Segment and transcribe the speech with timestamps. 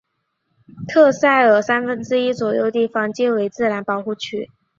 [0.87, 4.49] 特塞尔三分之一左右地方皆为自然保护区。